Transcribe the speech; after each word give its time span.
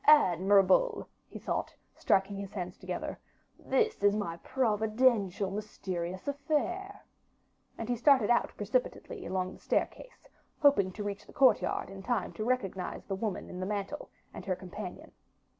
"Admirable!" 0.07 1.07
he 1.29 1.37
thought, 1.37 1.75
striking 1.95 2.35
his 2.35 2.53
hands 2.53 2.75
together, 2.75 3.19
"this 3.59 4.01
is 4.01 4.15
my 4.15 4.35
providential 4.37 5.51
mysterious 5.51 6.27
affair." 6.27 7.03
And 7.77 7.87
he 7.87 7.95
started 7.95 8.31
out 8.31 8.51
precipitately, 8.57 9.27
along 9.27 9.53
the 9.53 9.59
staircase, 9.59 10.27
hoping 10.59 10.91
to 10.93 11.03
reach 11.03 11.27
the 11.27 11.33
courtyard 11.33 11.87
in 11.91 12.01
time 12.01 12.33
to 12.33 12.43
recognize 12.43 13.05
the 13.05 13.13
woman 13.15 13.47
in 13.47 13.59
the 13.59 13.67
mantle, 13.67 14.09
and 14.33 14.43
her 14.47 14.55
companion. 14.55 15.11